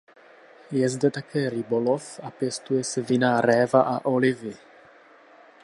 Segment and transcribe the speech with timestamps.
[0.71, 4.57] Je zde také rybolov a pěstuje se vinná réva a olivy.